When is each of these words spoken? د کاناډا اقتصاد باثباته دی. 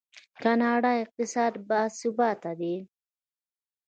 د 0.03 0.03
کاناډا 0.43 0.91
اقتصاد 1.03 1.53
باثباته 1.69 2.51
دی. 2.59 2.75